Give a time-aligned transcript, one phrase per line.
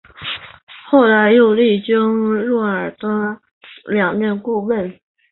[0.89, 1.95] 后来又历经
[2.43, 3.39] 若尔丹
[3.85, 4.99] 两任顾问。